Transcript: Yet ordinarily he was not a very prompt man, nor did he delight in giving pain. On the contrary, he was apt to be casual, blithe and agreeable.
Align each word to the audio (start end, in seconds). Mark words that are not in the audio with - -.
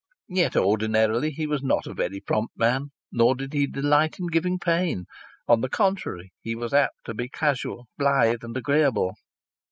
Yet 0.29 0.55
ordinarily 0.55 1.29
he 1.29 1.45
was 1.45 1.61
not 1.61 1.85
a 1.85 1.93
very 1.93 2.19
prompt 2.19 2.57
man, 2.57 2.89
nor 3.11 3.35
did 3.35 3.53
he 3.53 3.67
delight 3.67 4.17
in 4.17 4.25
giving 4.29 4.57
pain. 4.57 5.05
On 5.47 5.61
the 5.61 5.69
contrary, 5.69 6.31
he 6.41 6.55
was 6.55 6.73
apt 6.73 7.05
to 7.05 7.13
be 7.13 7.29
casual, 7.29 7.85
blithe 7.99 8.43
and 8.43 8.57
agreeable. 8.57 9.13